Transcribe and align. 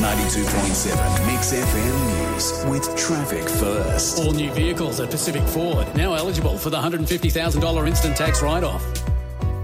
92.7 0.00 1.26
Mix 1.26 1.52
FM 1.52 2.32
News 2.32 2.64
with 2.70 2.96
traffic 2.96 3.46
first. 3.46 4.18
All 4.18 4.32
new 4.32 4.50
vehicles 4.52 4.98
at 5.00 5.10
Pacific 5.10 5.42
Ford 5.42 5.86
now 5.94 6.14
eligible 6.14 6.56
for 6.56 6.70
the 6.70 6.78
$150,000 6.78 7.86
instant 7.86 8.16
tax 8.16 8.42
write 8.42 8.64
off. 8.64 8.82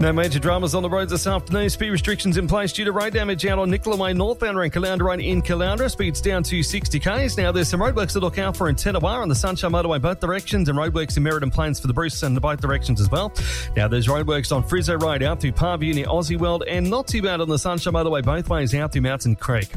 No 0.01 0.13
major 0.13 0.39
dramas 0.39 0.77
on 0.77 0.85
the 0.85 0.89
roads 0.89 1.11
this 1.11 1.27
afternoon. 1.27 1.69
Speed 1.69 1.91
restrictions 1.91 2.37
in 2.37 2.47
place 2.47 2.73
due 2.73 2.85
to 2.85 2.93
road 2.93 3.15
damage 3.15 3.45
out 3.47 3.59
on 3.59 3.69
Nicklin 3.69 3.99
Way 3.99 4.13
northbound 4.13 4.57
around 4.57 4.73
Caloundra 4.73 5.01
Road 5.01 5.21
in 5.21 5.43
Caloundra. 5.43 5.91
Speeds 5.91 6.21
down 6.21 6.45
to 6.45 6.63
60 6.63 7.01
k's. 7.01 7.37
Now 7.37 7.51
there's 7.51 7.69
some 7.69 7.81
roadworks 7.81 8.13
to 8.13 8.21
look 8.21 8.39
out 8.39 8.57
for 8.57 8.69
in 8.69 8.77
Tanawha 8.77 9.21
on 9.21 9.29
the 9.29 9.35
Sunshine 9.35 9.73
Motorway 9.73 10.01
both 10.01 10.21
directions 10.21 10.69
and 10.69 10.79
roadworks 10.79 11.17
in 11.17 11.25
Meridan 11.25 11.51
Plains 11.51 11.81
for 11.81 11.89
the 11.89 11.93
Bruce 11.93 12.23
and 12.23 12.37
the 12.37 12.41
both 12.41 12.61
directions 12.61 13.01
as 13.01 13.11
well. 13.11 13.33
Now 13.75 13.89
there's 13.89 14.07
roadworks 14.07 14.55
on 14.55 14.63
Frizzo 14.63 14.97
Road 14.97 15.25
out 15.25 15.41
through 15.41 15.51
Palmview 15.53 15.93
near 15.95 16.07
Aussie 16.07 16.39
World 16.39 16.63
and 16.69 16.89
not 16.89 17.09
too 17.09 17.21
bad 17.21 17.41
on 17.41 17.49
the 17.49 17.59
Sunshine 17.59 17.95
Motorway 17.95 18.23
both 18.23 18.49
ways 18.49 18.73
out 18.77 18.93
through 18.93 19.03
Mountain 19.03 19.35
Creek. 19.35 19.69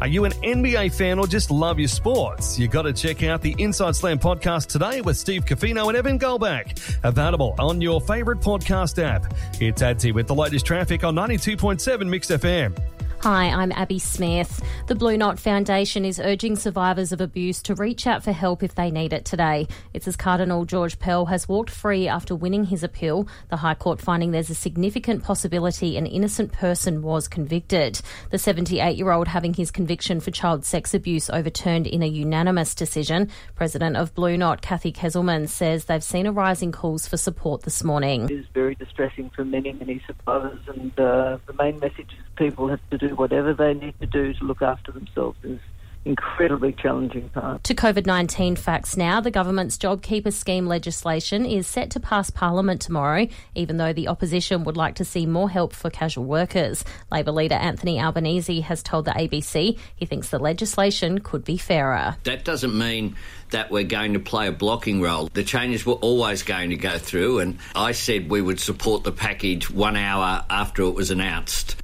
Are 0.00 0.06
you 0.06 0.24
an 0.24 0.32
NBA 0.44 0.94
fan 0.94 1.18
or 1.18 1.26
just 1.26 1.50
love 1.50 1.80
your 1.80 1.88
sports? 1.88 2.60
You 2.60 2.68
got 2.68 2.82
to 2.82 2.92
check 2.92 3.24
out 3.24 3.42
the 3.42 3.56
Inside 3.58 3.96
Slam 3.96 4.20
podcast 4.20 4.68
today 4.68 5.00
with 5.00 5.16
Steve 5.16 5.44
Cafino 5.44 5.88
and 5.88 5.96
Evan 5.96 6.16
Goldback. 6.16 6.93
Available 7.04 7.54
on 7.58 7.80
your 7.80 8.00
favourite 8.00 8.40
podcast 8.40 9.02
app. 9.02 9.32
It's 9.60 9.82
Adsy 9.82 10.12
with 10.12 10.26
the 10.26 10.34
latest 10.34 10.66
traffic 10.66 11.04
on 11.04 11.14
92.7 11.14 12.08
Mix 12.08 12.28
FM. 12.28 12.76
Hi, 13.24 13.46
I'm 13.46 13.72
Abby 13.72 13.98
Smith. 13.98 14.62
The 14.86 14.94
Blue 14.94 15.16
Knot 15.16 15.38
Foundation 15.38 16.04
is 16.04 16.20
urging 16.20 16.56
survivors 16.56 17.10
of 17.10 17.22
abuse 17.22 17.62
to 17.62 17.74
reach 17.74 18.06
out 18.06 18.22
for 18.22 18.32
help 18.32 18.62
if 18.62 18.74
they 18.74 18.90
need 18.90 19.14
it 19.14 19.24
today. 19.24 19.66
It's 19.94 20.06
as 20.06 20.14
Cardinal 20.14 20.66
George 20.66 20.98
Pell 20.98 21.24
has 21.24 21.48
walked 21.48 21.70
free 21.70 22.06
after 22.06 22.36
winning 22.36 22.64
his 22.64 22.82
appeal, 22.82 23.26
the 23.48 23.56
High 23.56 23.76
Court 23.76 23.98
finding 23.98 24.32
there's 24.32 24.50
a 24.50 24.54
significant 24.54 25.24
possibility 25.24 25.96
an 25.96 26.04
innocent 26.04 26.52
person 26.52 27.00
was 27.00 27.26
convicted. 27.26 27.98
The 28.28 28.36
78 28.36 28.98
year 28.98 29.10
old 29.10 29.28
having 29.28 29.54
his 29.54 29.70
conviction 29.70 30.20
for 30.20 30.30
child 30.30 30.66
sex 30.66 30.92
abuse 30.92 31.30
overturned 31.30 31.86
in 31.86 32.02
a 32.02 32.06
unanimous 32.06 32.74
decision. 32.74 33.30
President 33.54 33.96
of 33.96 34.14
Blue 34.14 34.36
Knot, 34.36 34.60
Cathy 34.60 34.92
Kezelman, 34.92 35.48
says 35.48 35.86
they've 35.86 36.04
seen 36.04 36.26
a 36.26 36.32
rise 36.32 36.60
in 36.60 36.72
calls 36.72 37.08
for 37.08 37.16
support 37.16 37.62
this 37.62 37.82
morning. 37.82 38.24
It 38.24 38.32
is 38.32 38.46
very 38.52 38.74
distressing 38.74 39.30
for 39.30 39.46
many, 39.46 39.72
many 39.72 40.02
survivors, 40.06 40.60
and 40.66 40.92
uh, 41.00 41.38
the 41.46 41.54
main 41.54 41.78
message 41.78 42.12
is 42.12 42.24
people 42.36 42.68
have 42.68 42.80
to 42.90 42.98
do 42.98 43.13
whatever 43.14 43.54
they 43.54 43.74
need 43.74 43.98
to 44.00 44.06
do 44.06 44.34
to 44.34 44.44
look 44.44 44.62
after 44.62 44.92
themselves 44.92 45.38
is 45.42 45.58
incredibly 46.04 46.72
challenging 46.72 47.28
part. 47.30 47.64
To 47.64 47.74
COVID 47.74 48.06
19 48.06 48.56
facts 48.56 48.96
now, 48.96 49.20
the 49.20 49.30
government's 49.30 49.78
JobKeeper 49.78 50.32
scheme 50.32 50.66
legislation 50.66 51.46
is 51.46 51.66
set 51.66 51.90
to 51.90 52.00
pass 52.00 52.30
Parliament 52.30 52.80
tomorrow, 52.80 53.26
even 53.54 53.76
though 53.76 53.92
the 53.92 54.08
opposition 54.08 54.64
would 54.64 54.76
like 54.76 54.96
to 54.96 55.04
see 55.04 55.26
more 55.26 55.48
help 55.48 55.72
for 55.72 55.90
casual 55.90 56.24
workers. 56.24 56.84
Labor 57.10 57.32
leader 57.32 57.54
Anthony 57.54 58.00
Albanese 58.00 58.60
has 58.60 58.82
told 58.82 59.06
the 59.06 59.12
ABC 59.12 59.78
he 59.96 60.06
thinks 60.06 60.30
the 60.30 60.38
legislation 60.38 61.20
could 61.20 61.44
be 61.44 61.56
fairer. 61.56 62.16
That 62.24 62.44
doesn't 62.44 62.76
mean 62.76 63.16
that 63.50 63.70
we're 63.70 63.84
going 63.84 64.14
to 64.14 64.20
play 64.20 64.48
a 64.48 64.52
blocking 64.52 65.00
role. 65.00 65.28
The 65.32 65.44
changes 65.44 65.86
were 65.86 65.94
always 65.94 66.42
going 66.42 66.70
to 66.70 66.76
go 66.76 66.98
through, 66.98 67.38
and 67.38 67.58
I 67.74 67.92
said 67.92 68.30
we 68.30 68.42
would 68.42 68.60
support 68.60 69.04
the 69.04 69.12
package 69.12 69.70
one 69.70 69.96
hour 69.96 70.44
after 70.50 70.82
it 70.82 70.94
was 70.94 71.10
announced. 71.10 71.76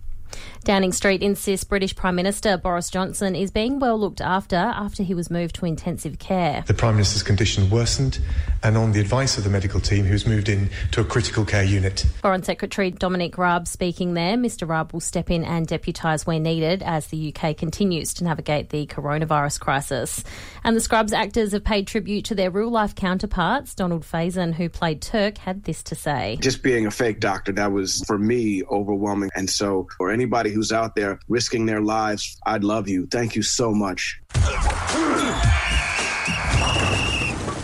Downing 0.62 0.92
Street 0.92 1.22
insists 1.22 1.64
British 1.64 1.96
Prime 1.96 2.14
Minister 2.14 2.58
Boris 2.58 2.90
Johnson 2.90 3.34
is 3.34 3.50
being 3.50 3.78
well 3.78 3.98
looked 3.98 4.20
after 4.20 4.56
after 4.56 5.02
he 5.02 5.14
was 5.14 5.30
moved 5.30 5.54
to 5.54 5.64
intensive 5.64 6.18
care. 6.18 6.64
The 6.66 6.74
Prime 6.74 6.96
Minister's 6.96 7.22
condition 7.22 7.70
worsened, 7.70 8.18
and 8.62 8.76
on 8.76 8.92
the 8.92 9.00
advice 9.00 9.38
of 9.38 9.44
the 9.44 9.48
medical 9.48 9.80
team, 9.80 10.04
he 10.04 10.12
was 10.12 10.26
moved 10.26 10.50
in 10.50 10.68
to 10.90 11.00
a 11.00 11.04
critical 11.04 11.46
care 11.46 11.64
unit. 11.64 12.04
Foreign 12.20 12.42
Secretary 12.42 12.90
Dominic 12.90 13.38
Raab 13.38 13.66
speaking 13.66 14.12
there. 14.12 14.36
Mr 14.36 14.68
Raab 14.68 14.92
will 14.92 15.00
step 15.00 15.30
in 15.30 15.44
and 15.44 15.66
deputise 15.66 16.26
where 16.26 16.38
needed 16.38 16.82
as 16.82 17.06
the 17.06 17.34
UK 17.34 17.56
continues 17.56 18.12
to 18.14 18.24
navigate 18.24 18.68
the 18.68 18.86
coronavirus 18.86 19.60
crisis. 19.60 20.22
And 20.62 20.76
the 20.76 20.80
Scrubs 20.80 21.14
actors 21.14 21.52
have 21.52 21.64
paid 21.64 21.86
tribute 21.86 22.26
to 22.26 22.34
their 22.34 22.50
real 22.50 22.70
life 22.70 22.94
counterparts. 22.94 23.74
Donald 23.74 24.02
Faison, 24.02 24.52
who 24.52 24.68
played 24.68 25.00
Turk, 25.00 25.38
had 25.38 25.64
this 25.64 25.82
to 25.84 25.94
say. 25.94 26.36
Just 26.42 26.62
being 26.62 26.86
a 26.86 26.90
fake 26.90 27.18
doctor, 27.18 27.52
that 27.52 27.72
was 27.72 28.04
for 28.06 28.18
me 28.18 28.62
overwhelming. 28.70 29.30
And 29.34 29.48
so, 29.48 29.88
for 29.96 30.10
anybody 30.10 30.49
who's 30.50 30.72
out 30.72 30.94
there 30.94 31.20
risking 31.28 31.66
their 31.66 31.80
lives, 31.80 32.36
I'd 32.46 32.64
love 32.64 32.88
you. 32.88 33.06
Thank 33.06 33.36
you 33.36 33.42
so 33.42 33.72
much. 33.72 34.20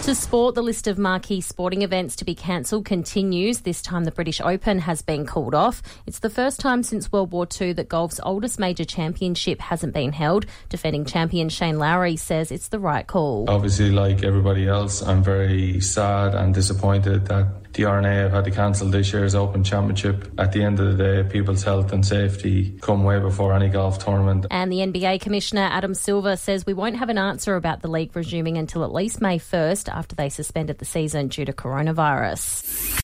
To 0.06 0.14
sport, 0.14 0.54
the 0.54 0.62
list 0.62 0.86
of 0.86 0.98
marquee 0.98 1.40
sporting 1.40 1.82
events 1.82 2.14
to 2.14 2.24
be 2.24 2.36
cancelled 2.36 2.84
continues. 2.84 3.62
This 3.62 3.82
time, 3.82 4.04
the 4.04 4.12
British 4.12 4.40
Open 4.40 4.78
has 4.78 5.02
been 5.02 5.26
called 5.26 5.52
off. 5.52 5.82
It's 6.06 6.20
the 6.20 6.30
first 6.30 6.60
time 6.60 6.84
since 6.84 7.10
World 7.10 7.32
War 7.32 7.44
II 7.60 7.72
that 7.72 7.88
golf's 7.88 8.20
oldest 8.22 8.60
major 8.60 8.84
championship 8.84 9.60
hasn't 9.60 9.92
been 9.92 10.12
held. 10.12 10.46
Defending 10.68 11.06
champion 11.06 11.48
Shane 11.48 11.80
Lowry 11.80 12.14
says 12.14 12.52
it's 12.52 12.68
the 12.68 12.78
right 12.78 13.04
call. 13.04 13.46
Obviously, 13.48 13.90
like 13.90 14.22
everybody 14.22 14.68
else, 14.68 15.02
I'm 15.02 15.24
very 15.24 15.80
sad 15.80 16.36
and 16.36 16.54
disappointed 16.54 17.26
that 17.26 17.65
the 17.76 17.84
R&A 17.84 18.08
have 18.08 18.32
had 18.32 18.44
to 18.44 18.50
cancel 18.50 18.88
this 18.88 19.12
year's 19.12 19.34
Open 19.34 19.62
Championship. 19.62 20.32
At 20.38 20.52
the 20.52 20.62
end 20.62 20.80
of 20.80 20.96
the 20.96 21.22
day, 21.22 21.28
people's 21.28 21.62
health 21.62 21.92
and 21.92 22.04
safety 22.04 22.76
come 22.80 23.04
way 23.04 23.20
before 23.20 23.52
any 23.52 23.68
golf 23.68 23.98
tournament. 23.98 24.46
And 24.50 24.72
the 24.72 24.78
NBA 24.78 25.20
Commissioner 25.20 25.68
Adam 25.70 25.94
Silver 25.94 26.36
says 26.36 26.64
we 26.64 26.74
won't 26.74 26.96
have 26.96 27.10
an 27.10 27.18
answer 27.18 27.54
about 27.54 27.82
the 27.82 27.88
league 27.88 28.16
resuming 28.16 28.56
until 28.56 28.82
at 28.82 28.92
least 28.92 29.20
May 29.20 29.38
1st 29.38 29.88
after 29.92 30.16
they 30.16 30.30
suspended 30.30 30.78
the 30.78 30.84
season 30.84 31.28
due 31.28 31.44
to 31.44 31.52
coronavirus. 31.52 32.94